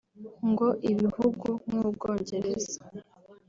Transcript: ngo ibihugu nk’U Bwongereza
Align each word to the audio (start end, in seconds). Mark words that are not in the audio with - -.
ngo 0.49 0.67
ibihugu 0.91 1.47
nk’U 1.67 1.87
Bwongereza 1.95 2.79